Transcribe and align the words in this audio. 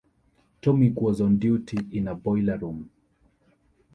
Tomich 0.63 0.95
was 0.97 1.21
on 1.21 1.37
duty 1.37 1.77
in 1.91 2.07
a 2.07 2.15
boiler 2.15 2.57
room. 2.57 2.89